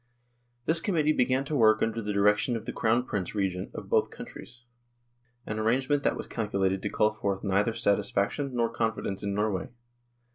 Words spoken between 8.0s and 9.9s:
faction nor confidence in Norway.